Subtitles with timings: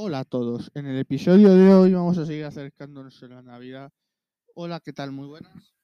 [0.00, 0.70] Hola a todos.
[0.74, 3.92] En el episodio de hoy vamos a seguir acercándonos a la Navidad.
[4.54, 5.10] Hola, ¿qué tal?
[5.10, 5.74] Muy buenas.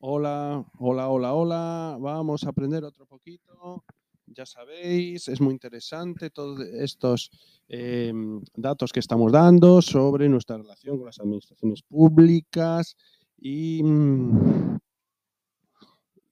[0.00, 1.96] Hola, hola, hola, hola.
[1.98, 3.84] Vamos a aprender otro poquito.
[4.26, 7.30] Ya sabéis, es muy interesante todos estos
[7.68, 12.98] em, datos que estamos dando sobre nuestra relación con las administraciones públicas
[13.38, 14.76] y, mm,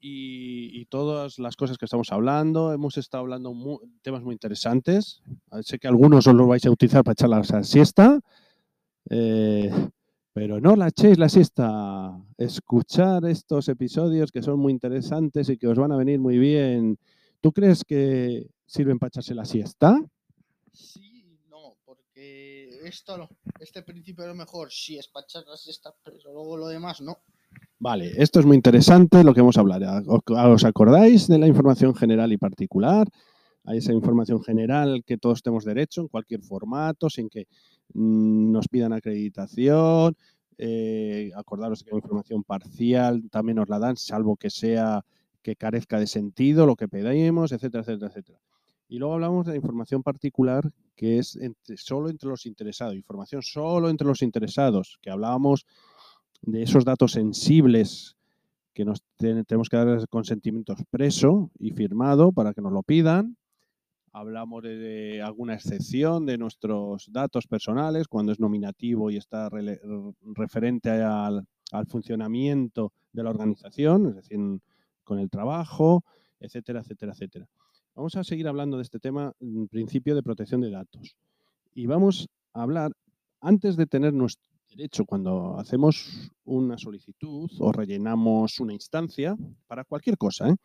[0.00, 2.72] y, y todas las cosas que estamos hablando.
[2.72, 3.54] Hemos estado hablando
[4.02, 5.22] temas muy interesantes.
[5.50, 8.20] Ah, Sé que algunos os los vais a utilizar para echar la siesta.
[9.10, 9.70] eh,
[10.32, 12.16] pero no la echéis la siesta.
[12.38, 16.98] Escuchar estos episodios que son muy interesantes y que os van a venir muy bien.
[17.40, 20.00] ¿Tú crees que sirven para echarse la siesta?
[20.72, 26.16] Sí, no, porque esto, este principio es mejor, sí, es para echar la siesta, pero
[26.24, 27.18] luego lo demás no.
[27.78, 29.82] Vale, esto es muy interesante lo que vamos a hablar.
[30.06, 33.08] ¿Os os acordáis de la información general y particular?
[33.64, 37.46] Hay esa información general que todos tenemos derecho en cualquier formato, sin que
[37.94, 40.16] mm, nos pidan acreditación.
[40.58, 45.02] Eh, acordaros que la información parcial también nos la dan, salvo que sea
[45.42, 48.38] que carezca de sentido, lo que pedimos, etcétera, etcétera, etcétera.
[48.90, 51.38] Y luego hablamos de información particular, que es
[51.76, 55.64] solo entre los interesados, información solo entre los interesados, que hablábamos
[56.42, 58.16] de esos datos sensibles
[58.74, 63.36] que nos ten- tenemos que dar consentimiento expreso y firmado para que nos lo pidan.
[64.12, 69.48] Hablamos de, alguna excepción de nuestros datos personales cuando es nominativo y está
[70.34, 71.46] referente al
[71.86, 74.40] funcionamiento de la organización, es decir,
[75.04, 76.02] con el trabajo,
[76.40, 77.46] etcétera, etcétera, etcétera.
[78.00, 81.18] Vamos a seguir hablando de este tema, en principio de protección de datos.
[81.74, 82.92] Y vamos a hablar,
[83.42, 90.16] antes de tener nuestro derecho, cuando hacemos una solicitud o rellenamos una instancia, para cualquier
[90.16, 90.56] cosa, ¿eh?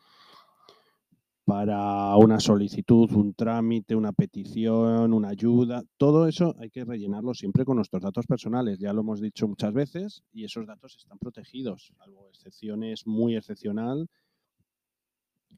[1.44, 7.66] para una solicitud, un trámite, una petición, una ayuda, todo eso hay que rellenarlo siempre
[7.66, 8.80] con nuestros datos personales.
[8.80, 14.08] Ya lo hemos dicho muchas veces y esos datos están protegidos, salvo excepciones muy excepcional,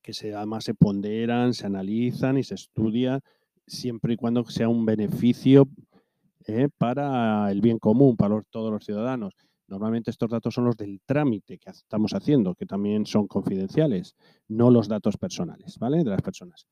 [0.02, 3.22] que se, además se ponderan, se analizan y se estudia
[3.66, 5.68] siempre y cuando sea un beneficio
[6.46, 9.34] eh, para el bien común, para todos los ciudadanos.
[9.68, 14.16] Normalmente estos datos son los del trámite que estamos haciendo, que también son confidenciales,
[14.48, 16.04] no los datos personales, ¿vale?
[16.06, 16.66] De las personas.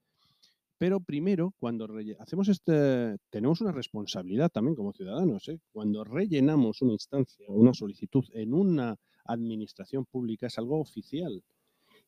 [0.78, 1.88] Pero primero, cuando
[2.20, 5.48] hacemos este, tenemos una responsabilidad también como ciudadanos.
[5.48, 5.60] ¿eh?
[5.72, 11.44] Cuando rellenamos una instancia, una solicitud en una administración pública, es algo oficial.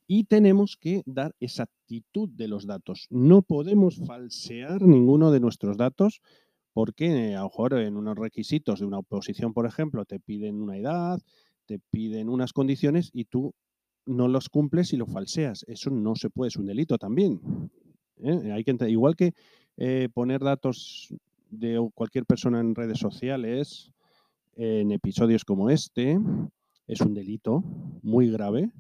[0.08, 3.08] Y tenemos que dar exactitud de los datos.
[3.10, 6.22] No podemos falsear ninguno de nuestros datos
[6.74, 10.78] porque a lo mejor en unos requisitos de una oposición, por ejemplo, te piden una
[10.78, 11.20] edad,
[11.66, 13.54] te piden unas condiciones y tú
[14.06, 15.66] no los cumples y lo falseas.
[15.68, 17.42] Eso no se puede, es un delito también.
[18.18, 18.52] ¿eh?
[18.54, 19.34] Hay igual que
[19.76, 21.14] eh, poner datos
[21.50, 23.92] de cualquier persona en redes sociales,
[24.56, 26.20] en episodios como este,
[26.88, 27.64] es un delito
[28.02, 28.72] muy grave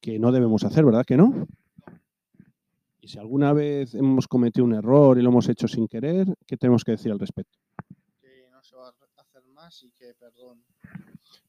[0.00, 1.46] que no debemos hacer, ¿verdad que no?
[3.00, 6.56] Y si alguna vez hemos cometido un error y lo hemos hecho sin querer, ¿qué
[6.56, 7.58] tenemos que decir al respecto?
[8.20, 10.64] Que no se va a hacer más y que perdón.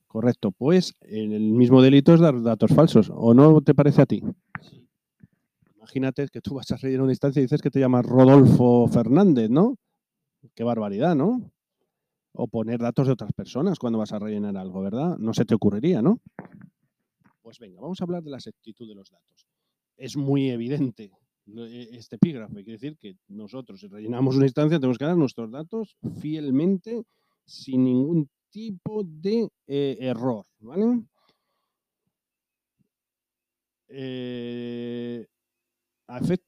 [0.08, 4.24] Correcto, pues el mismo delito es dar datos falsos, ¿o no te parece a ti?
[4.62, 4.88] Sí,
[5.88, 9.50] Imagínate que tú vas a rellenar una instancia y dices que te llamas Rodolfo Fernández,
[9.50, 9.78] ¿no?
[10.54, 11.50] Qué barbaridad, ¿no?
[12.34, 15.18] O poner datos de otras personas cuando vas a rellenar algo, ¿verdad?
[15.18, 16.20] No se te ocurriría, ¿no?
[17.48, 19.48] Pues venga, vamos a hablar de la exactitud de los datos.
[19.96, 21.14] Es muy evidente
[21.56, 25.50] e- este epígrafe, quiere decir que nosotros si rellenamos una instancia tenemos que dar nuestros
[25.50, 27.04] datos fielmente
[27.46, 31.04] sin ningún tipo de eh, error, ¿vale?
[33.88, 35.26] Eh,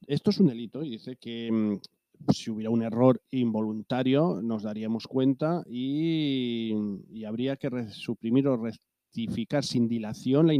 [0.06, 5.06] esto es un delito y dice que mm, si hubiera un error involuntario nos daríamos
[5.06, 6.74] cuenta y,
[7.26, 8.52] habría que suprimir o
[9.10, 10.54] rectificar sin dilación la,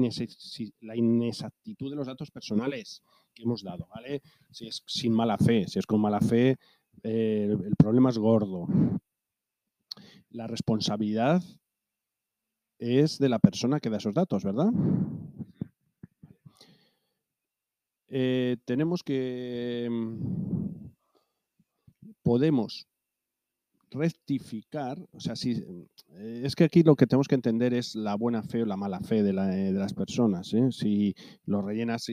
[0.97, 3.03] inexactitud de los datos personales
[3.35, 4.23] que hemos dado, ¿vale?
[4.51, 6.57] Si es sin mala fe, si es con mala fe,
[7.03, 8.67] eh, el problema es gordo.
[10.31, 11.43] La responsabilidad
[12.79, 14.71] es de la persona que da esos datos, ¿verdad?
[18.09, 20.89] Eh, tenemos que mm,
[22.23, 22.89] podemos
[23.91, 25.53] rectificar, o sea, si
[26.13, 28.77] eh, es que aquí lo que tenemos que entender es la buena fe o la
[28.77, 30.53] mala fe de, la- eh, de las personas.
[30.55, 30.71] ¿eh?
[30.71, 31.15] Si
[31.47, 32.07] lo rellenas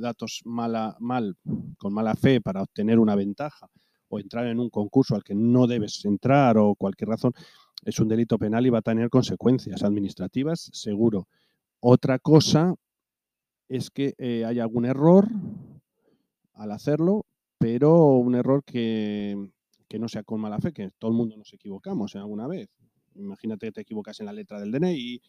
[0.00, 1.36] datos mala, mal,
[1.78, 3.68] con mala fe para obtener una ventaja
[4.08, 7.32] o entrar en un concurso al que no debes entrar o cualquier razón,
[7.84, 11.28] es un delito penal y va a tener consecuencias administrativas, seguro.
[11.80, 12.74] Otra cosa
[13.68, 14.14] es que
[14.46, 15.28] hay algún error
[16.54, 17.26] al hacerlo,
[17.58, 19.50] pero un error que,
[19.88, 22.68] que no sea con mala fe, que todo el mundo nos equivocamos en alguna vez.
[23.14, 25.20] Imagínate que te equivocas en la letra del DNI,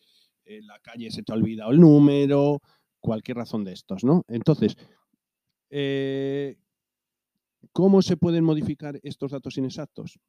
[0.45, 2.61] en la calle se te ha olvidado el número,
[2.99, 4.23] cualquier razón de estos, ¿no?
[4.27, 4.75] Entonces,
[5.69, 6.57] eh,
[7.71, 10.19] ¿cómo se pueden modificar estos datos inexactos?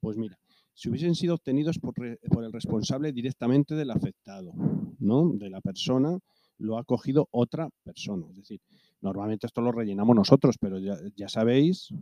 [0.00, 0.38] Pues mira,
[0.74, 4.52] si hubiesen sido obtenidos por, por, el responsable directamente del afectado,
[4.98, 5.32] ¿no?
[5.34, 6.18] De la persona,
[6.58, 8.26] lo ha cogido otra persona.
[8.30, 8.60] Es decir,
[9.00, 11.92] normalmente esto lo rellenamos nosotros, pero ya, ya sabéis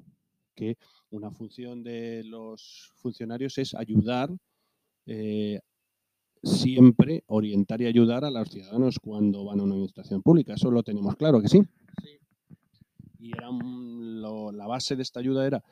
[0.56, 0.76] que
[1.11, 4.31] una función de los funcionarios es ayudar
[5.06, 5.61] eh,
[6.43, 10.55] siempre orientar y ayudar a los ciudadanos cuando van a una administración pública.
[10.55, 11.61] Eso lo tenemos claro que sí.
[12.03, 12.19] sí.
[13.19, 15.62] Y era lo, la base de esta ayuda era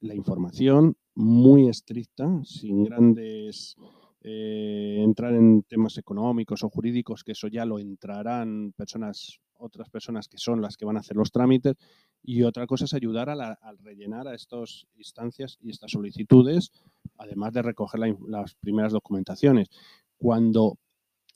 [0.00, 3.76] la información muy estricta, sin grandes
[4.22, 10.28] eh, entrar en temas económicos o jurídicos, que eso ya lo entrarán personas, otras personas
[10.28, 11.74] que son las que van a hacer los trámites.
[12.22, 16.72] Y otra cosa es ayudar a, rellenar a estas instancias y estas solicitudes,
[17.18, 19.68] además de recoger la, las primeras documentaciones
[20.16, 20.78] cuando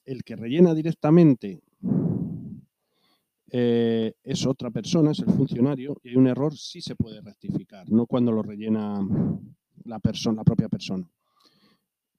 [0.05, 1.61] el que rellena directamente
[3.53, 7.89] eh, es otra persona, es el funcionario, y hay un error, sí se puede rectificar,
[7.91, 8.99] no cuando lo rellena
[9.83, 11.09] la, persona, la propia persona.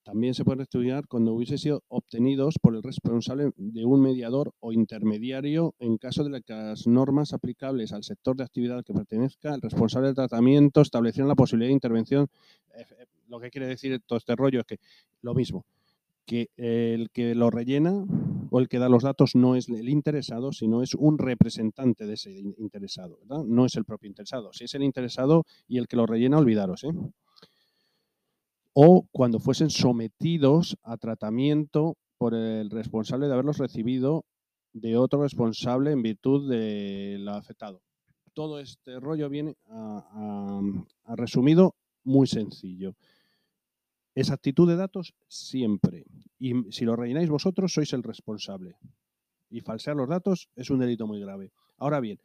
[0.02, 4.72] También se puede rectificar cuando hubiese sido obtenidos por el responsable de un mediador o
[4.72, 9.60] intermediario en caso de que las normas aplicables al sector de actividad que pertenezca, el
[9.60, 12.28] responsable del tratamiento establecieron la posibilidad de intervención.
[13.28, 14.78] Lo que quiere decir todo este rollo es que
[15.22, 15.64] lo mismo,
[16.26, 18.04] que el que lo rellena
[18.50, 22.14] o el que da los datos no es el interesado, sino es un representante de
[22.14, 23.20] ese interesado.
[23.46, 24.52] No es el propio interesado.
[24.52, 26.92] Si es el interesado y el que lo rellena, olvidaros, ¿eh?
[28.74, 34.24] O cuando fuesen sometidos a tratamiento por el responsable de haberlos recibido
[34.72, 37.82] de otro responsable en virtud del afectado.
[38.32, 40.60] Todo este rollo viene a,
[41.06, 41.74] a, a resumido
[42.04, 42.94] muy sencillo.
[44.14, 46.04] Exactitud de datos siempre.
[46.38, 48.76] Y si lo rellenáis vosotros, sois el responsable.
[49.50, 51.52] Y falsear los datos es un delito muy grave.
[51.78, 52.18] Ahora bien,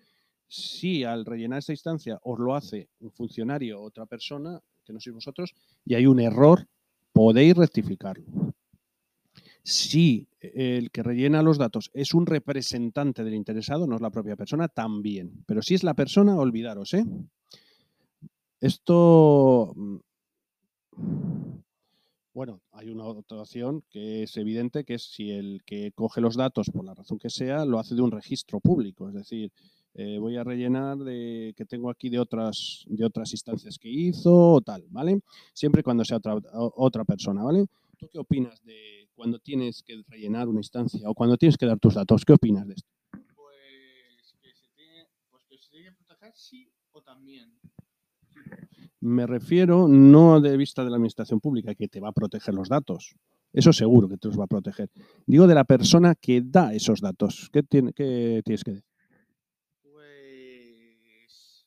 [0.48, 5.00] si al rellenar esta instancia os lo hace un funcionario o otra persona, que no
[5.00, 5.54] sois vosotros,
[5.86, 6.68] y hay un error,
[7.12, 8.26] podéis rectificarlo.
[9.62, 14.38] Si el que rellena los datos es un representante del interesado, no es la propia
[14.38, 15.44] persona, también.
[15.46, 17.06] Pero si es la persona, olvidaros, ¿eh?
[18.62, 19.76] Esto
[22.38, 26.36] bueno, hay una otra opción que es evidente, que es si el que coge los
[26.36, 29.10] datos, por la razón que sea, lo hace de un registro público.
[29.10, 29.52] Es decir,
[29.98, 34.54] eh, voy a rellenar de que tengo aquí de otras, de otras instancias que hizo
[34.54, 35.20] o tal, ¿vale?
[35.54, 37.66] Siempre cuando sea otra, otra persona, ¿vale?
[37.98, 41.80] ¿Tú qué opinas de cuando tienes que rellenar una instancia o cuando tienes que dar
[41.80, 42.24] tus datos?
[42.24, 42.90] ¿Qué opinas de esto?
[43.36, 47.52] Pues que se tiene, pues que, se tiene que proteger sí o también.
[49.00, 52.70] Me refiero no de vista de la administración pública que te va a proteger los
[52.70, 53.16] datos.
[53.54, 54.92] Eso seguro que te los va a proteger.
[55.26, 57.50] Digo de la persona que da esos datos.
[57.52, 58.86] ¿Qué, tiene, qué tienes que decir?
[59.82, 61.66] Pues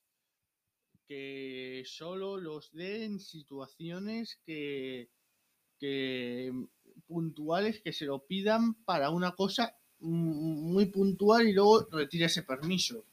[1.11, 5.11] que solo los dé en situaciones que,
[5.77, 6.53] que
[7.05, 13.05] puntuales que se lo pidan para una cosa muy puntual y luego retire ese permiso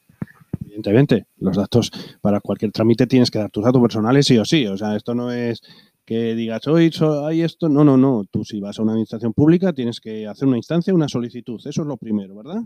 [0.77, 1.91] evidentemente, los datos
[2.21, 4.67] para cualquier trámite tienes que dar tus datos personales sí o sí.
[4.67, 5.61] O sea, esto no es
[6.05, 6.91] que digas, hoy
[7.25, 7.67] hay esto.
[7.67, 8.25] No, no, no.
[8.29, 11.59] Tú si vas a una administración pública tienes que hacer una instancia, una solicitud.
[11.65, 12.61] Eso es lo primero, ¿verdad?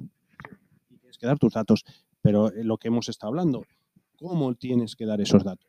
[0.90, 1.86] Y tienes que dar tus datos.
[2.22, 3.64] Pero lo que hemos estado hablando,
[4.22, 5.68] ¿cómo tienes que dar esos datos?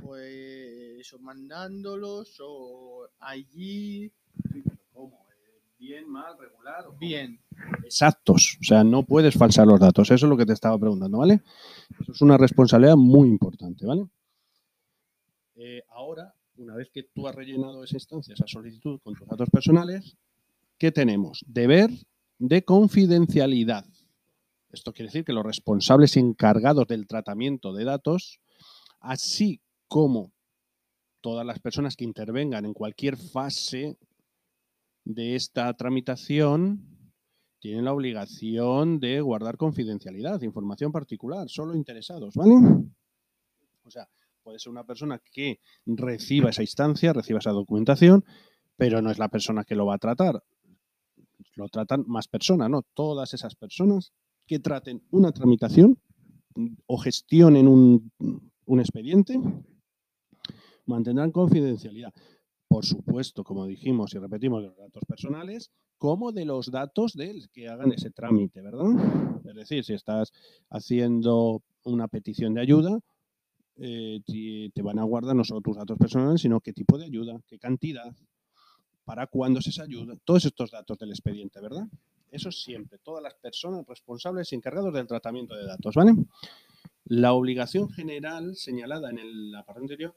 [0.00, 4.12] Pues o mandándolos o allí.
[4.92, 5.18] ¿Cómo?
[5.78, 6.86] ¿Bien, mal, regular?
[6.86, 7.40] ¿o Bien.
[7.84, 8.58] Exactos.
[8.60, 10.10] O sea, no puedes falsar los datos.
[10.10, 11.42] Eso es lo que te estaba preguntando, ¿vale?
[12.00, 14.06] Eso es una responsabilidad muy importante, ¿vale?
[15.56, 19.48] Eh, ahora, una vez que tú has rellenado esa instancia, esa solicitud con tus datos
[19.50, 20.16] personales,
[20.78, 21.44] ¿qué tenemos?
[21.46, 21.90] Deber
[22.38, 23.86] de confidencialidad.
[24.74, 28.40] Esto quiere decir que los responsables encargados del tratamiento de datos,
[29.00, 30.32] así como
[31.20, 33.96] todas las personas que intervengan en cualquier fase
[35.04, 36.94] de esta tramitación
[37.60, 42.54] tienen la obligación de guardar confidencialidad, información particular, solo interesados, ¿vale?
[43.84, 44.08] O sea,
[44.42, 48.24] puede ser una persona que reciba esa instancia, reciba esa documentación,
[48.76, 50.42] pero no es la persona que lo va a tratar.
[51.54, 52.82] Lo tratan más personas, ¿no?
[52.82, 54.12] Todas esas personas
[54.46, 55.98] que traten una tramitación
[56.86, 58.12] o gestionen un,
[58.66, 59.40] un expediente
[60.86, 62.12] mantendrán confidencialidad
[62.74, 67.48] por supuesto, como dijimos y repetimos, de los datos personales, como de los datos del
[67.50, 69.40] que hagan ese trámite, ¿verdad?
[69.44, 70.32] Es decir, si estás
[70.70, 72.98] haciendo una petición de ayuda,
[73.76, 74.20] eh,
[74.74, 77.60] te van a guardar no solo tus datos personales, sino qué tipo de ayuda, qué
[77.60, 78.12] cantidad,
[79.04, 81.86] para cuándo es esa ayuda, todos estos datos del expediente, ¿verdad?
[82.34, 86.16] Eso siempre, todas las personas responsables y encargados del tratamiento de datos, ¿vale?
[87.04, 90.16] La obligación general señalada en el apartado anterior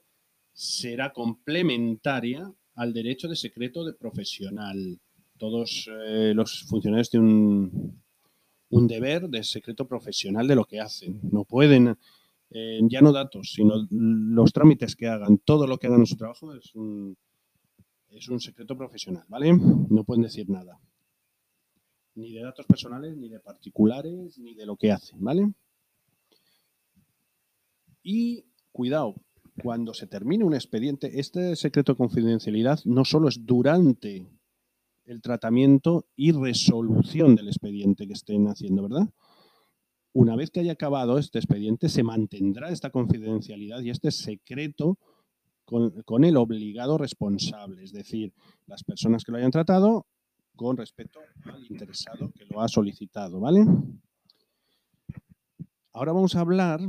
[0.51, 4.99] será complementaria al derecho de secreto de profesional.
[5.37, 8.01] Todos eh, los funcionarios tienen
[8.69, 11.19] un, deber de secreto profesional de lo que hacen.
[11.31, 11.99] No pueden,
[12.49, 16.17] eh, ya no datos, sino los trámites que hagan, todo lo que hagan en su
[16.17, 17.15] trabajo es un,
[18.09, 19.53] es un secreto profesional, ¿vale?
[19.53, 20.79] No pueden decir nada
[22.17, 25.53] ni de datos personales, ni de particulares, ni de lo que hacen, ¿vale?
[28.01, 29.15] Y cuidado,
[29.61, 34.27] cuando se termine un expediente, este secreto de confidencialidad no solo es durante
[35.05, 39.09] el tratamiento y resolución del expediente que estén haciendo, ¿verdad?
[40.13, 44.97] Una vez que haya acabado este expediente, se mantendrá esta confidencialidad y este secreto
[45.65, 48.33] con, con, el obligado responsable, es decir,
[48.65, 50.07] las personas que lo hayan tratado
[50.57, 53.65] con respecto al interesado que lo ha solicitado, ¿vale?
[55.93, 56.81] Ahora vamos a hablar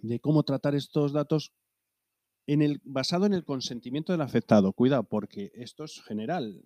[0.00, 1.52] de cómo tratar estos datos
[2.84, 4.72] basado en el consentimiento del afectado.
[4.72, 6.62] Cuidado, porque esto es general,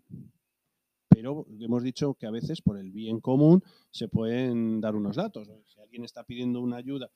[1.09, 5.49] pero hemos dicho que a veces por el bien común se pueden dar unos datos.
[5.67, 7.11] Si alguien está pidiendo una ayuda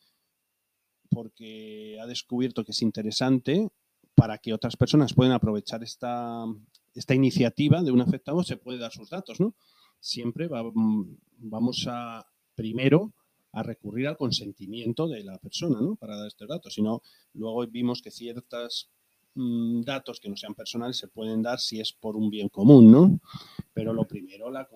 [1.10, 3.68] porque ha descubierto que es interesante
[4.14, 6.44] para que otras personas puedan aprovechar esta,
[6.94, 9.54] esta iniciativa de un afectado se puede dar sus datos, ¿no?
[10.00, 13.12] Siempre mm, vamos a primero
[13.52, 15.96] a recurrir al consentimiento de la persona, ¿no?
[15.96, 16.74] Para dar estos datos.
[16.74, 17.02] Si no,
[17.34, 18.90] luego vimos que ciertos
[19.34, 22.90] mm, datos que no sean personales se pueden dar si es por un bien común,
[22.90, 23.20] ¿no?
[23.72, 24.68] Pero lo primero la,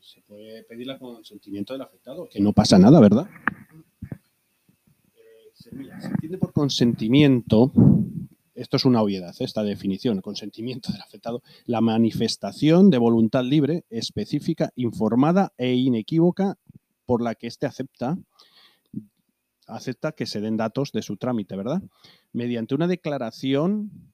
[0.00, 3.28] se puede pedir el consentimiento del afectado, que no pasa nada, ¿verdad?
[5.14, 7.72] Eh, se entiende por consentimiento
[8.60, 14.70] esto es una obviedad, esta definición, consentimiento del afectado, la manifestación de voluntad libre, específica,
[14.76, 16.58] informada e inequívoca
[17.06, 18.18] por la que éste acepta,
[19.66, 21.82] acepta que se den datos de su trámite, ¿verdad?
[22.34, 24.12] Mediante una declaración,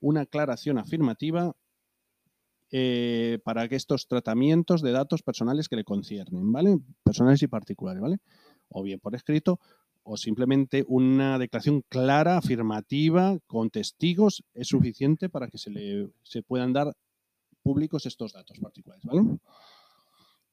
[0.00, 1.54] una aclaración afirmativa
[2.70, 6.78] eh, para que estos tratamientos de datos personales que le conciernen, ¿vale?
[7.02, 8.16] Personales y particulares, ¿vale?
[8.70, 9.60] O bien por escrito
[10.04, 16.42] o simplemente una declaración clara, afirmativa, con testigos, es suficiente para que se, le, se
[16.42, 16.94] puedan dar
[17.62, 19.02] públicos estos datos particulares.
[19.04, 19.38] ¿vale?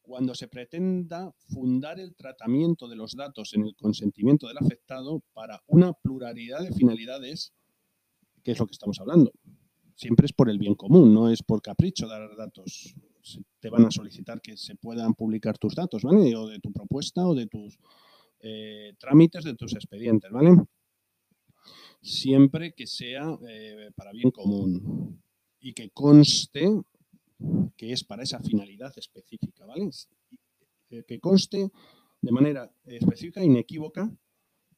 [0.02, 5.62] Cuando se pretenda fundar el tratamiento de los datos en el consentimiento del afectado para
[5.68, 7.54] una pluralidad de finalidades,
[8.44, 9.32] que es lo que estamos hablando.
[9.96, 12.96] Siempre es por el bien común, no es por capricho dar datos.
[13.60, 16.36] Te van a solicitar que se puedan publicar tus datos, ¿vale?
[16.36, 17.78] O de tu propuesta o de tus
[18.42, 20.56] eh, trámites de tus expedientes, ¿vale?
[22.02, 25.22] Siempre que sea eh, para bien común
[25.60, 26.82] y que conste
[27.76, 29.90] que es para esa finalidad específica, ¿vale?
[30.90, 31.70] Eh, que conste
[32.22, 34.12] de manera específica inequívoca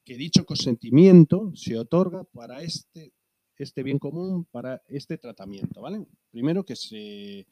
[0.03, 3.13] que dicho consentimiento se otorga para este,
[3.57, 6.05] este bien común, para este tratamiento, ¿vale?
[6.29, 7.47] Primero que se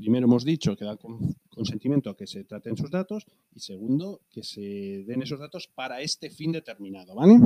[0.00, 0.98] primero hemos dicho que da
[1.48, 6.00] consentimiento a que se traten sus datos y segundo, que se den esos datos para
[6.00, 7.38] este fin determinado, ¿vale?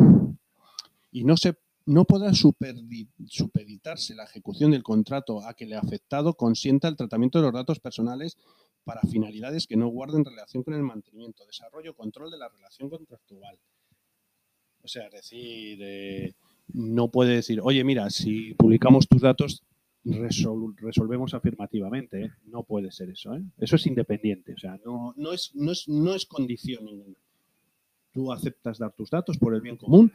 [1.13, 1.57] Y no se
[1.87, 7.45] no podrá supeditarse la ejecución del contrato a que el afectado consienta el tratamiento de
[7.45, 8.39] los datos personales
[8.85, 12.89] para finalidades que no guarden relación con el mantenimiento, desarrollo o control de la relación
[12.89, 13.59] contractual.
[14.83, 16.35] O sea, es decir, eh,
[16.73, 19.63] no puede decir, oye, mira, si publicamos tus datos,
[20.05, 22.25] resolvemos afirmativamente.
[22.25, 22.31] ¿eh?
[22.47, 23.35] No puede ser eso.
[23.35, 23.43] ¿eh?
[23.59, 24.55] Eso es independiente.
[24.55, 27.17] O sea, no, no, es, no, es, no es condición ninguna.
[28.13, 30.13] Tú aceptas dar tus datos por el bien común,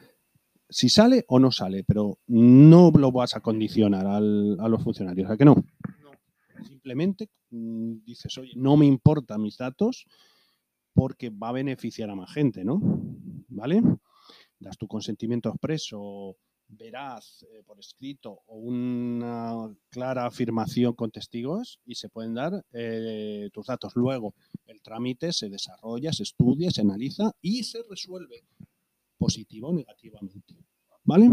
[0.69, 5.29] si sale o no sale, pero no lo vas a condicionar al, a los funcionarios.
[5.29, 5.55] ¿A que no?
[5.55, 6.63] no?
[6.63, 10.05] Simplemente mm, dices, oye, no me importan mis datos
[10.93, 12.79] porque va a beneficiar a más gente, ¿no?
[13.50, 13.81] ¿Vale?
[14.60, 16.36] Das tu consentimiento expreso
[16.69, 23.49] veraz eh, por escrito o una clara afirmación con testigos y se pueden dar eh,
[23.51, 23.95] tus datos.
[23.95, 24.35] Luego
[24.65, 28.45] el trámite se desarrolla, se estudia, se analiza y se resuelve
[29.17, 30.55] positivo o negativamente.
[31.03, 31.29] ¿Vale?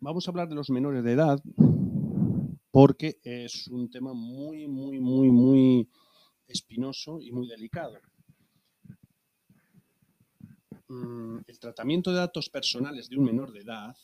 [0.00, 1.40] Vamos a hablar de los menores de edad
[2.70, 5.88] porque es un tema muy, muy, muy, muy
[6.46, 7.98] espinoso y muy delicado.
[10.88, 13.96] Mm, el tratamiento de datos personales de un menor de edad,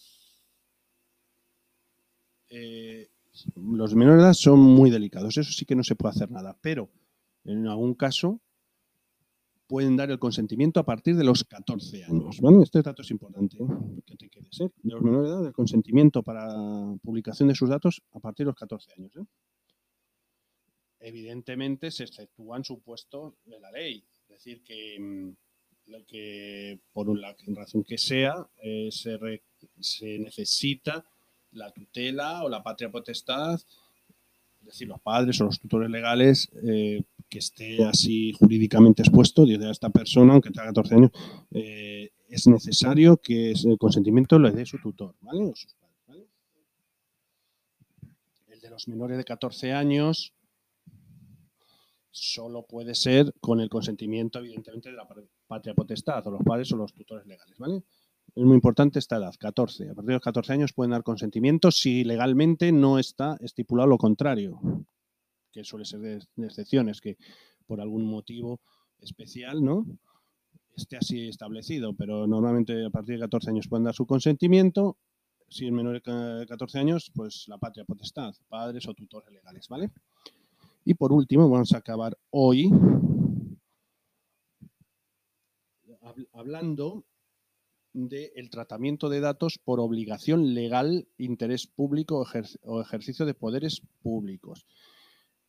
[2.48, 3.08] eh,
[3.56, 6.58] los menores de edad son muy delicados, eso sí que no se puede hacer nada,
[6.60, 6.90] pero
[7.44, 8.40] en algún caso
[9.72, 12.40] pueden dar el consentimiento a partir de los 14 años.
[12.42, 12.62] ¿vale?
[12.62, 13.56] Este dato es importante
[14.04, 14.26] que te.
[14.26, 14.70] ¿eh?
[14.82, 16.46] De los menores de edad, el consentimiento para
[17.02, 19.16] publicación de sus datos a partir de los 14 años.
[19.16, 19.24] ¿eh?
[21.00, 24.04] Evidentemente se exceptúan supuestos de la ley.
[24.28, 25.36] Es decir, que, mm,
[26.06, 28.34] que por la razón que sea,
[28.90, 29.18] se,
[29.80, 31.04] se necesita
[31.52, 37.02] la tutela o la patria potestad, es decir, los padres o los tutores legales, eh,
[37.28, 41.10] que esté así jurídicamente expuesto, dice a esta persona, aunque tenga 14 años,
[41.50, 45.44] eh, es necesario que el consentimiento lo dé su tutor, ¿vale?
[45.44, 46.26] O sus padres.
[48.48, 50.34] El de los menores de 14 años
[52.10, 55.08] solo puede ser con el consentimiento, evidentemente, de la
[55.52, 57.82] patria potestad, o los padres o los tutores legales, ¿vale?
[58.34, 59.90] Es muy importante esta edad, 14.
[59.90, 63.98] A partir de los 14 años pueden dar consentimiento si legalmente no está estipulado lo
[63.98, 64.58] contrario,
[65.52, 67.18] que suele ser de, excepciones, que
[67.66, 68.60] por algún motivo
[68.98, 69.84] especial, ¿no?
[70.74, 74.96] esté así establecido, pero normalmente a partir de 14 años pueden dar su consentimiento.
[75.50, 79.90] Si es menor de 14 años, pues la patria potestad, padres o tutores legales, ¿vale?
[80.86, 82.70] Y por último, vamos a acabar hoy
[86.32, 87.04] hablando
[87.92, 92.24] del tratamiento de datos por obligación legal, interés público
[92.62, 94.66] o, ejercicio de poderes públicos.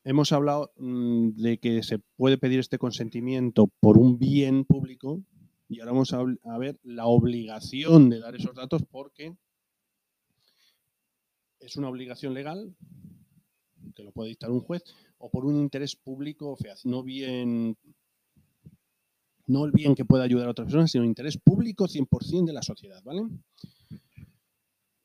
[0.03, 5.23] Hemos hablado mm, de que se puede pedir este consentimiento por un bien público
[5.69, 9.35] y ahora vamos a, ver la obligación de dar esos datos porque
[11.59, 12.75] es una obligación legal
[13.95, 14.83] que lo puede dictar un juez
[15.17, 17.77] o por un interés público no bien
[19.47, 22.61] no el bien que pueda ayudar a otras personas, sino interés público 100% de la
[22.61, 23.23] sociedad, ¿vale?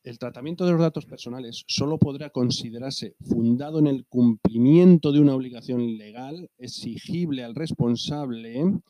[0.02, 5.35] El tratamiento de los datos personales solo podrá considerarse fundado en el cumplimiento de una
[5.35, 8.80] obligación legal exigible al responsable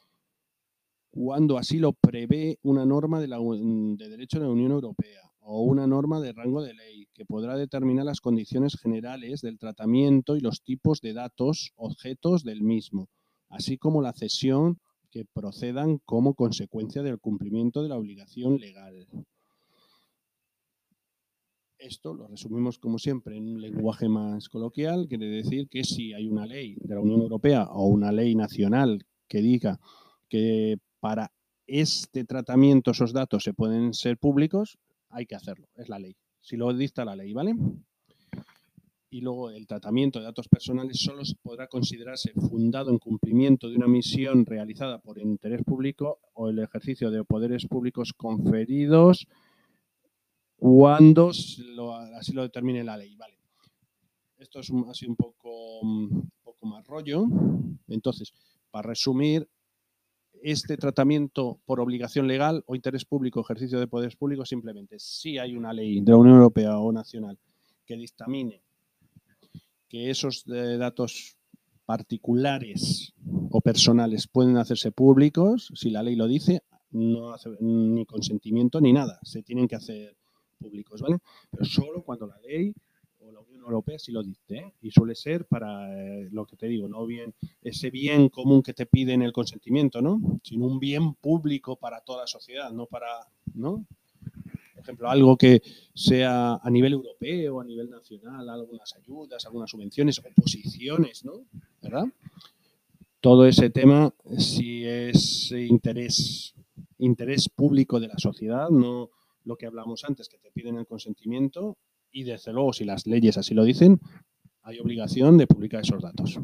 [1.10, 5.86] cuando así lo prevé una norma de, de derecho de la Unión Europea o una
[5.86, 10.62] norma de rango de ley que podrá determinar las condiciones generales del tratamiento y los
[10.62, 13.08] tipos de datos objetos del mismo,
[13.48, 14.78] así como la cesión
[15.10, 19.06] que procedan como consecuencia del cumplimiento de la obligación legal.
[21.78, 26.26] Esto lo resumimos como siempre en un lenguaje más coloquial, quiere decir que si hay
[26.26, 29.78] una ley de la Unión Europea o una ley nacional que diga
[30.28, 31.32] que para
[31.66, 36.16] este tratamiento esos datos se pueden ser públicos, hay que hacerlo, es la ley.
[36.40, 37.54] Si lo dicta la ley, ¿vale?
[39.10, 43.88] Y luego el tratamiento de datos personales solo podrá considerarse fundado en cumplimiento de una
[43.88, 49.26] misión realizada por interés público o el ejercicio de poderes públicos conferidos
[50.56, 51.30] cuando
[52.16, 53.16] así lo determine la ley.
[53.16, 53.38] Vale.
[54.36, 57.24] Esto es así un poco, un poco más rollo.
[57.88, 58.32] Entonces,
[58.70, 59.48] para resumir,
[60.42, 65.56] este tratamiento por obligación legal o interés público, ejercicio de poderes públicos, simplemente si hay
[65.56, 67.36] una ley de la Unión Europea o nacional
[67.84, 68.62] que dictamine
[69.88, 71.36] que esos eh, datos
[71.86, 73.14] particulares
[73.50, 78.92] o personales pueden hacerse públicos, si la ley lo dice, no hace ni consentimiento ni
[78.92, 80.16] nada, se tienen que hacer
[80.58, 81.18] públicos, ¿vale?
[81.50, 82.74] Pero solo cuando la ley
[83.20, 84.74] o la Unión Europea sí lo dice, ¿eh?
[84.82, 88.74] y suele ser para eh, lo que te digo, no bien ese bien común que
[88.74, 90.20] te piden el consentimiento, ¿no?
[90.42, 93.08] Sino un bien público para toda la sociedad, no para,
[93.54, 93.86] ¿no?
[94.88, 95.62] Ejemplo, algo que
[95.94, 101.44] sea a nivel europeo, a nivel nacional, algunas ayudas, algunas subvenciones, oposiciones, ¿no?
[101.82, 102.06] ¿Verdad?
[103.20, 106.54] Todo ese tema, si es interés,
[106.98, 109.10] interés público de la sociedad, no
[109.44, 111.76] lo que hablamos antes, que te piden el consentimiento,
[112.10, 114.00] y desde luego, si las leyes así lo dicen,
[114.62, 116.38] hay obligación de publicar esos datos.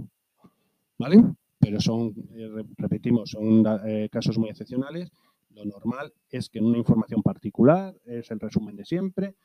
[0.98, 1.24] ¿Vale?
[1.58, 5.10] Pero son, eh, repetimos, son eh, casos muy excepcionales
[5.54, 9.36] lo normal es que en una información particular, es el resumen de siempre,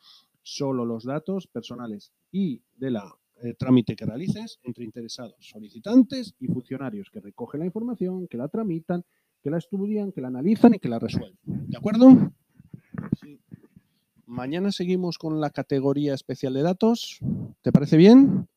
[0.41, 6.47] solo los datos personales y de la eh, trámite que realices entre interesados, solicitantes y
[6.47, 9.05] funcionarios que recogen la información, que la tramitan,
[9.41, 11.39] que la estudian, que la analizan y que la resuelven.
[11.43, 12.33] ¿De acuerdo?
[14.25, 17.19] Mañana seguimos con la categoría especial de datos.
[17.61, 18.47] ¿Te parece bien?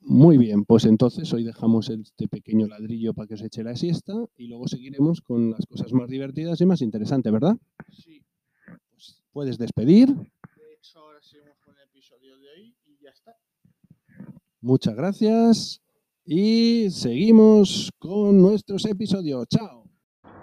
[0.00, 4.14] Muy bien, pues entonces hoy dejamos este pequeño ladrillo para que os eche la siesta
[4.36, 7.56] y luego seguiremos con las cosas más divertidas y más interesantes, ¿verdad?
[7.92, 8.22] Sí.
[8.90, 10.08] Pues puedes despedir.
[10.08, 13.36] De hecho, ahora seguimos con el episodio de hoy y ya está.
[14.60, 15.82] Muchas gracias
[16.24, 19.46] y seguimos con nuestros episodios.
[19.48, 19.84] Chao.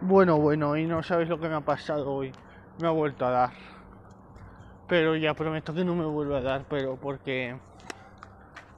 [0.01, 2.31] Bueno, bueno, y no sabes lo que me ha pasado hoy.
[2.81, 3.53] Me ha vuelto a dar.
[4.87, 7.57] Pero ya prometo que no me vuelva a dar, pero porque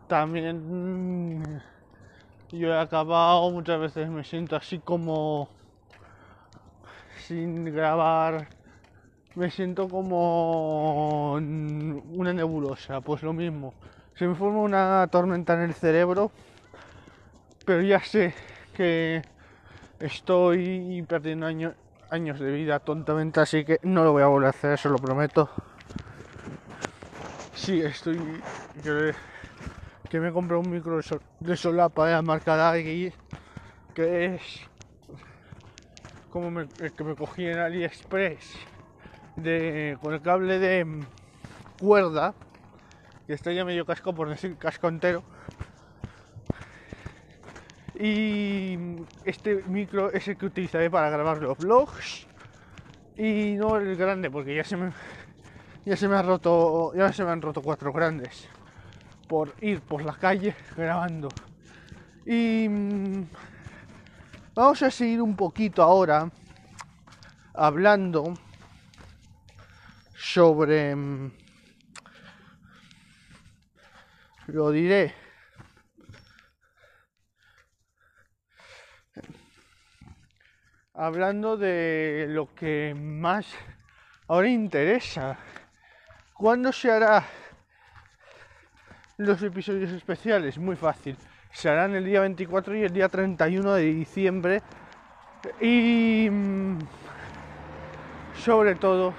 [0.07, 1.61] también
[2.51, 5.49] yo he acabado, muchas veces me siento así como
[7.17, 8.47] sin grabar,
[9.35, 13.73] me siento como una nebulosa, pues lo mismo.
[14.15, 16.31] Se me forma una tormenta en el cerebro,
[17.65, 18.33] pero ya sé
[18.73, 19.21] que
[19.99, 24.73] estoy perdiendo años de vida tontamente, así que no lo voy a volver a hacer,
[24.73, 25.49] eso lo prometo.
[27.53, 28.19] Sí, estoy.
[30.15, 31.01] Que me compré un micro
[31.41, 33.11] de solapa de la marca Daggy,
[33.93, 34.61] que es
[36.29, 38.55] como me, que me cogí en AliExpress
[39.35, 41.03] de, con el cable de
[41.81, 42.33] cuerda,
[43.27, 45.21] que está ya medio casco por decir casco entero.
[47.99, 48.77] Y
[49.25, 52.25] este micro es el que utilizaré para grabar los vlogs
[53.17, 54.93] y no el grande porque ya se me
[55.83, 58.47] ya se me ha roto ya se me han roto cuatro grandes
[59.27, 61.29] por ir por la calle grabando.
[62.25, 63.27] Y mm,
[64.53, 66.29] vamos a seguir un poquito ahora
[67.53, 68.33] hablando
[70.15, 71.31] sobre mm,
[74.47, 75.13] lo diré.
[80.93, 83.45] Hablando de lo que más
[84.27, 85.37] ahora interesa
[86.35, 87.25] ¿Cuándo se hará
[89.17, 90.57] los episodios especiales?
[90.57, 91.17] Muy fácil.
[91.51, 94.61] Se harán el día 24 y el día 31 de diciembre.
[95.61, 96.79] Y mm,
[98.37, 99.13] sobre todo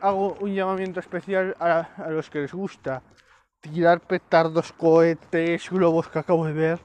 [0.00, 3.02] hago un llamamiento especial a, a los que les gusta
[3.60, 6.80] tirar petardos, cohetes, globos que acabo de ver.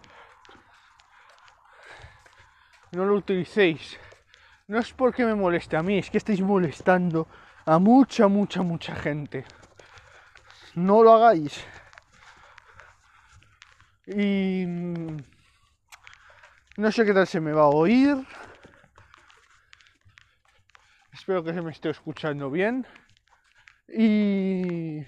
[2.91, 3.99] No lo utilicéis.
[4.67, 7.27] No es porque me moleste a mí, es que estáis molestando
[7.65, 9.45] a mucha, mucha, mucha gente.
[10.75, 11.65] No lo hagáis.
[14.07, 15.17] Y mm,
[16.77, 18.17] no sé qué tal se me va a oír.
[21.13, 22.85] Espero que se me esté escuchando bien.
[23.87, 25.05] Y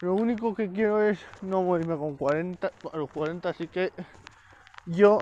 [0.00, 3.92] lo único que quiero es no morirme con 40, a los 40, así que
[4.86, 5.18] yo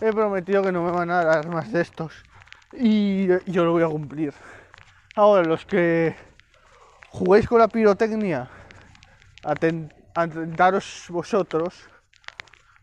[0.00, 2.24] he prometido que no me van a dar más de estos
[2.72, 4.32] y yo lo voy a cumplir.
[5.18, 6.14] Ahora, los que
[7.08, 8.50] juguéis con la pirotecnia,
[10.14, 11.88] atentaros vosotros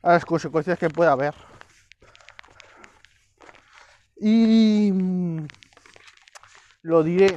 [0.01, 1.35] a las consecuencias que pueda haber.
[4.15, 5.45] Y mm,
[6.81, 7.35] lo diré.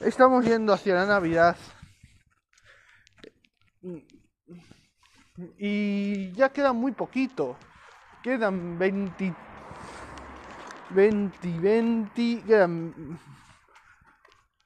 [0.00, 1.56] Estamos yendo hacia la Navidad.
[5.56, 7.56] Y ya queda muy poquito.
[8.22, 9.47] Quedan 23
[10.90, 13.18] 20, 20, quedan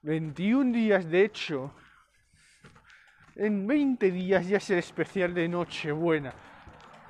[0.02, 1.72] 21 días de hecho.
[3.34, 6.32] En 20 días ya es el especial de Nochebuena.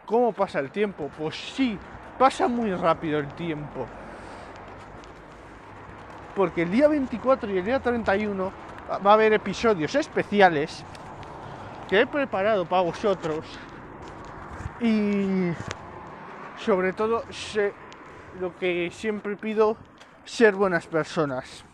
[0.06, 1.10] ¿Cómo pasa el tiempo?
[1.18, 1.78] Pues sí,
[2.18, 3.86] pasa muy rápido el tiempo.
[6.34, 8.52] Porque el día 24 y el día 31
[9.04, 10.84] va a haber episodios especiales
[11.88, 13.44] que he preparado para vosotros.
[14.80, 15.52] Y
[16.56, 17.72] sobre todo se
[18.40, 19.76] lo que siempre pido,
[20.24, 21.64] ser buenas personas.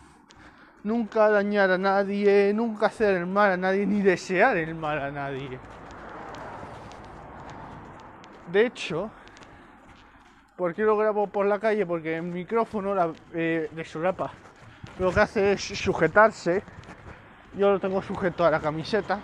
[0.83, 5.11] Nunca dañar a nadie, nunca hacer el mal a nadie, ni desear el mal a
[5.11, 5.59] nadie.
[8.51, 9.11] De hecho,
[10.55, 11.85] ¿por qué lo grabo por la calle?
[11.85, 14.31] Porque el micrófono eh, de solapa
[14.99, 16.63] lo que hace es sujetarse.
[17.55, 19.19] Yo lo tengo sujeto a la camiseta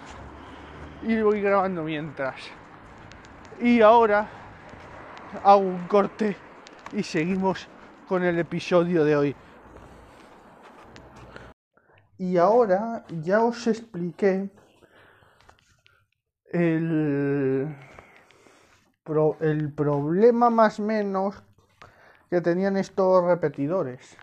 [1.04, 2.36] y voy grabando mientras.
[3.62, 4.28] Y ahora
[5.44, 6.36] hago un corte
[6.94, 7.68] y seguimos
[8.08, 9.36] con el episodio de hoy.
[12.18, 14.50] Y ahora ya os expliqué
[16.52, 17.76] el,
[19.42, 21.44] el problema más menos
[22.30, 24.18] que tenían estos repetidores.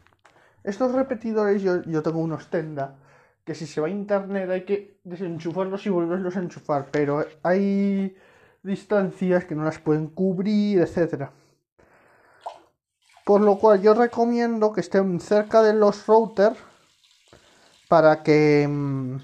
[0.65, 2.97] Estos repetidores yo, yo tengo unos tenda
[3.45, 8.17] que si se va a internet hay que desenchufarlos y volverlos a enchufar, pero hay
[8.63, 11.33] distancias que no las pueden cubrir, etcétera.
[13.25, 16.59] Por lo cual yo recomiendo que estén cerca de los routers
[17.89, 19.19] para que mm,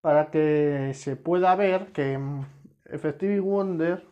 [0.00, 2.44] para que se pueda ver que mm,
[2.86, 4.06] Effective Wonder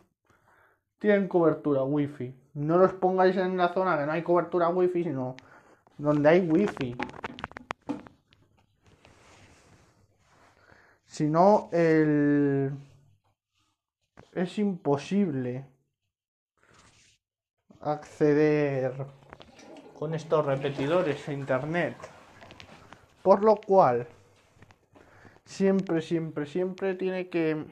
[0.99, 2.35] tienen cobertura wifi.
[2.53, 5.35] No los pongáis en la zona que no hay cobertura wifi, sino
[5.97, 6.95] donde hay wifi.
[11.05, 12.71] Si no, el...
[14.33, 15.65] es imposible
[17.81, 18.93] acceder
[19.97, 21.95] con estos repetidores a internet.
[23.23, 24.07] Por lo cual,
[25.45, 27.65] siempre, siempre, siempre tiene que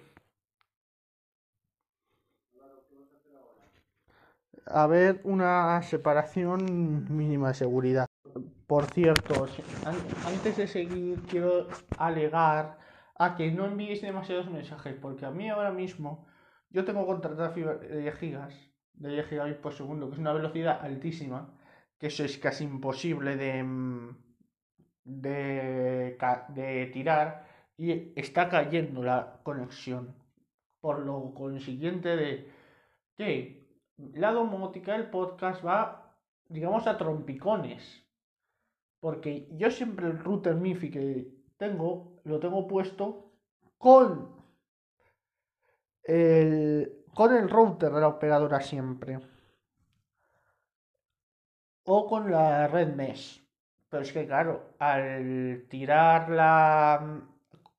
[4.66, 8.08] haber una separación mínima de seguridad.
[8.68, 9.48] Por cierto,
[10.26, 12.80] antes de seguir quiero alegar
[13.18, 16.26] a que no envíes demasiados mensajes, porque a mí ahora mismo
[16.70, 20.34] yo tengo contratada fibra de 10 gigas, de 10 gigabits por segundo, que es una
[20.34, 21.54] velocidad altísima,
[21.98, 24.18] que eso es casi imposible de, mm,
[25.04, 26.18] de,
[26.50, 30.16] de tirar y está cayendo la conexión.
[30.82, 32.52] Por lo consiguiente de
[33.16, 33.66] que
[33.98, 36.16] la domótica del podcast va,
[36.48, 38.04] digamos, a trompicones.
[39.00, 41.28] Porque yo siempre el router MIFI que
[41.58, 43.32] tengo, lo tengo puesto
[43.78, 44.36] con
[46.04, 46.65] el,
[47.16, 49.20] con el router de la operadora siempre.
[51.86, 53.42] O con la red mesh.
[53.90, 57.24] Pero es que claro, al tirar la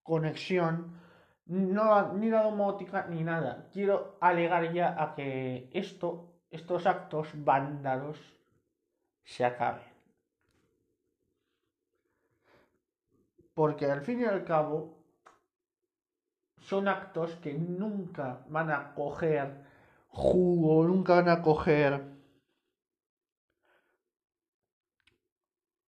[0.02, 0.98] conexión,
[1.44, 3.68] no, ni la domótica ni nada.
[3.72, 8.18] Quiero alegar ya a que esto, estos actos vándalos
[9.22, 9.84] se acaben.
[13.52, 15.05] Porque al fin y al cabo
[16.66, 19.64] son actos que nunca van a coger
[20.08, 22.02] jugo, nunca van a coger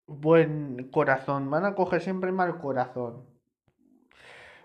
[0.07, 3.25] buen corazón, van a coger siempre mal corazón.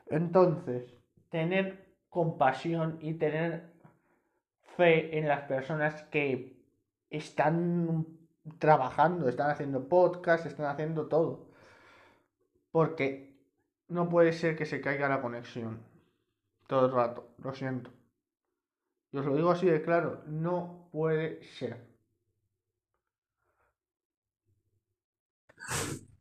[0.07, 0.95] Entonces,
[1.31, 3.73] tener compasión y tener
[4.77, 6.63] fe en las personas que
[7.11, 8.07] están
[8.59, 11.49] trabajando, están haciendo podcast, están haciendo todo.
[12.71, 13.37] Porque
[13.89, 15.94] no puede ser que se caiga la conexión
[16.67, 17.91] todo el rato, lo siento.
[19.13, 21.95] Y os lo digo así de claro, no puede ser.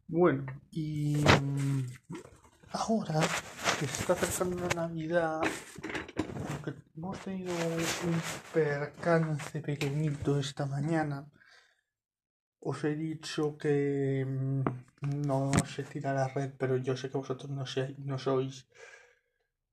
[0.08, 1.24] Bueno, y
[2.72, 3.20] ahora
[3.80, 5.42] que se está acercando la Navidad,
[6.50, 8.22] aunque hemos tenido un
[8.54, 11.28] percance pequeñito esta mañana,
[12.60, 14.62] os he dicho que mm,
[15.28, 17.66] no se tira la red, pero yo sé que vosotros no,
[18.10, 18.68] no sois.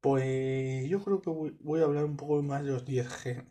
[0.00, 3.44] Pues yo creo que voy, a hablar un poco más de los 10G.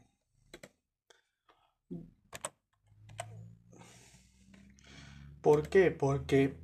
[5.42, 5.92] ¿Por qué?
[5.92, 6.56] Porque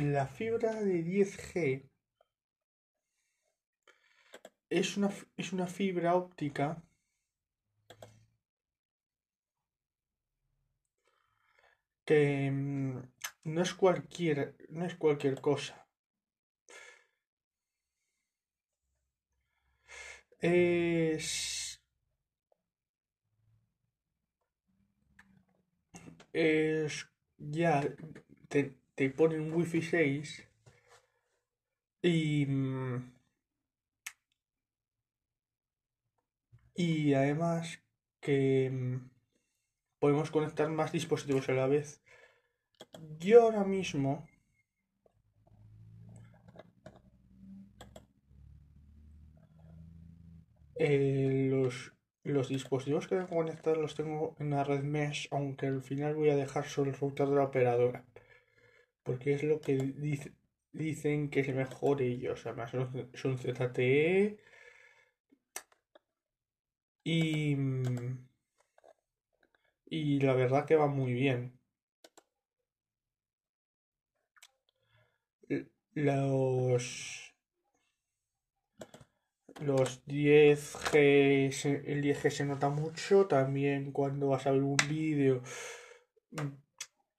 [0.00, 1.88] la fibra de 10G
[4.70, 6.82] es una, es una fibra óptica
[12.04, 13.02] que mm,
[13.44, 15.79] no es cualquier, no es cualquier cosa.
[20.42, 21.80] Es,
[26.32, 27.82] es ya
[28.48, 30.46] te, te ponen Wi-Fi 6
[32.02, 32.46] y
[36.74, 37.80] y además
[38.20, 39.10] que mm,
[40.00, 42.02] podemos conectar más dispositivos a la vez.
[43.18, 44.28] Yo ahora mismo
[50.80, 51.92] eh, los,
[52.24, 56.30] los dispositivos que tengo conectados los tengo en la red mesh, aunque al final voy
[56.30, 58.04] a dejar solo el router de la operadora.
[59.02, 59.76] Porque es lo que
[60.72, 62.46] dicen que es mejor ellos.
[62.46, 62.70] Además
[63.14, 64.38] son, ZTE
[67.04, 67.56] y,
[69.90, 71.60] y la verdad que va muy bien.
[75.94, 77.29] Los,
[79.60, 83.26] los 10G, el 10G se nota mucho.
[83.26, 85.42] También cuando vas a ver un vídeo,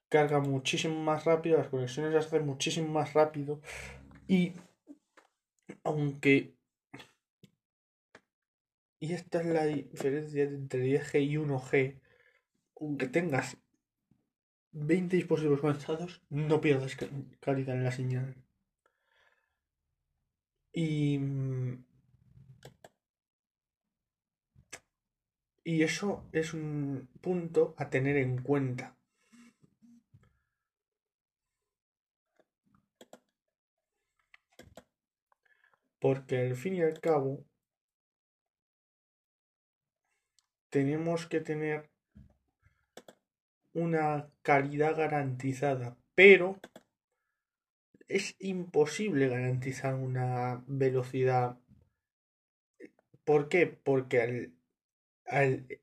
[0.08, 1.58] carga muchísimo más rápido.
[1.58, 3.60] Las conexiones las hacen muchísimo más rápido.
[4.28, 4.52] Y
[5.84, 6.54] aunque
[9.02, 12.00] y esta es la diferencia entre 10G y 1G.
[12.80, 13.56] Aunque tengas
[14.70, 16.96] 20 dispositivos conectados, no pierdas
[17.40, 18.36] calidad en la señal.
[20.72, 21.18] Y,
[25.64, 28.96] y eso es un punto a tener en cuenta.
[36.00, 37.44] Porque al fin y al cabo,
[40.70, 41.90] tenemos que tener
[43.74, 46.58] una calidad garantizada, pero
[48.08, 51.58] es imposible garantizar una velocidad.
[53.24, 53.66] ¿Por qué?
[53.66, 54.52] Porque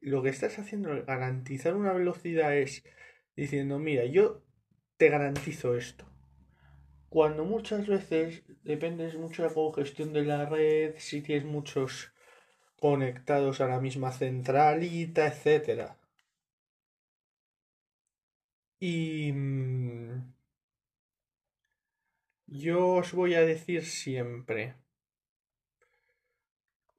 [0.01, 2.83] lo que estás haciendo garantizar una velocidad es
[3.35, 4.43] diciendo, mira, yo
[4.97, 6.05] te garantizo esto.
[7.09, 12.11] Cuando muchas veces dependes mucho de la congestión de la red, si tienes muchos
[12.79, 15.97] conectados a la misma centralita, etcétera.
[18.79, 20.33] Y mm,
[22.47, 24.75] yo os voy a decir siempre,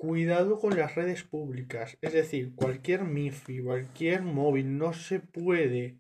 [0.01, 5.99] cuidado con las redes públicas, es decir, cualquier MIFI, cualquier móvil, no se puede,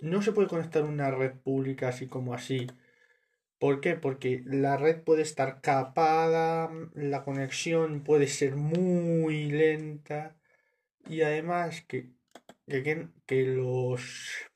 [0.00, 2.66] no se puede conectar una red pública así como así.
[3.60, 3.94] ¿Por qué?
[3.94, 10.36] Porque la red puede estar capada, la conexión puede ser muy lenta
[11.08, 12.10] y además que,
[12.66, 14.50] que, que los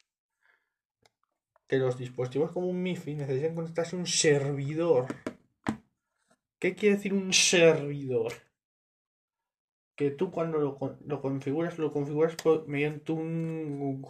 [1.68, 5.06] que los dispositivos como un MIFI necesitan conectarse a un servidor.
[6.58, 8.32] ¿Qué quiere decir un servidor?
[9.96, 14.04] Que tú cuando lo, configuras, lo configuras mediante un,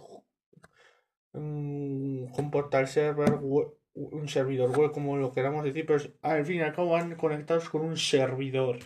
[1.33, 3.39] un, un server
[3.97, 7.69] un servidor web, como lo queramos decir, pero al fin y al cabo van conectados
[7.69, 8.79] con un servidor.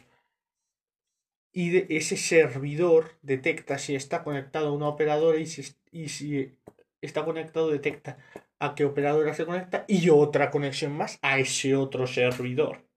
[1.54, 6.58] Y de ese servidor detecta si está conectado a una operadora y si, y si
[7.02, 8.18] está conectado detecta
[8.60, 12.91] a qué operadora se conecta y otra conexión más a ese otro servidor.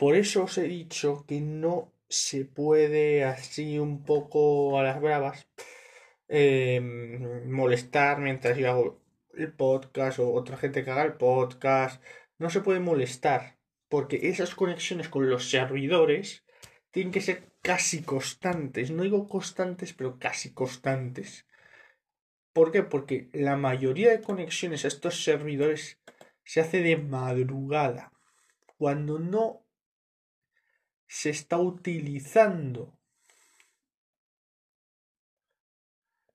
[0.00, 5.46] Por eso os he dicho que no se puede así un poco a las bravas
[6.26, 9.02] em, molestar mientras yo hago
[9.34, 12.02] el podcast o otra gente que haga el podcast.
[12.38, 13.58] No se puede molestar
[13.90, 16.46] porque esas conexiones con los servidores
[16.92, 18.90] tienen que ser casi constantes.
[18.90, 21.46] No digo constantes, pero casi constantes.
[22.54, 22.84] ¿Por qué?
[22.84, 26.00] Porque la mayoría de conexiones a estos servidores
[26.42, 28.14] se hace de madrugada,
[28.78, 29.66] cuando no
[31.10, 32.96] se está utilizando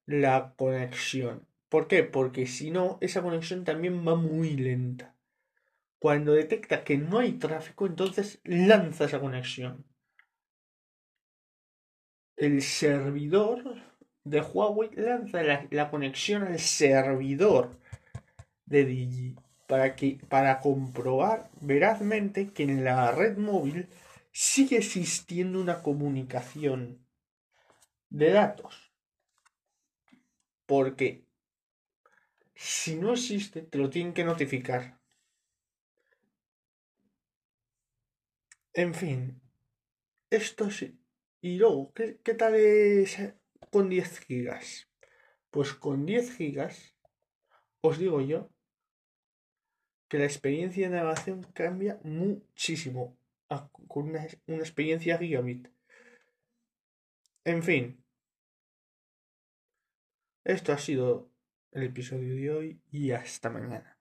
[0.05, 1.47] la conexión.
[1.69, 2.03] ¿Por qué?
[2.03, 5.15] Porque si no, esa conexión también va muy lenta.
[5.97, 9.85] Cuando detecta que no hay tráfico, entonces lanza esa conexión.
[12.35, 13.81] El servidor
[14.25, 17.79] de Huawei lanza la, conexión al servidor
[18.65, 19.35] de Digi
[19.67, 23.87] para, que, para comprobar verazmente que en la red móvil
[24.37, 27.07] sigue existiendo una comunicación
[28.09, 28.91] de datos.
[30.65, 31.25] Porque
[32.53, 34.99] si no existe, te lo tienen que notificar.
[38.73, 39.41] En fin,
[40.29, 40.99] esto sí.
[41.39, 43.17] Y luego, ¿qué, qué tal es
[43.71, 44.89] con 10 gigas?
[45.49, 46.93] Pues con 10 gigas,
[47.79, 48.49] os digo yo,
[50.09, 53.17] que la experiencia de navegación cambia muchísimo
[53.87, 55.67] con una, una experiencia gigabit.
[57.43, 58.03] En fin,
[60.43, 61.31] esto ha sido
[61.71, 63.94] el episodio de hoy y hasta mañana.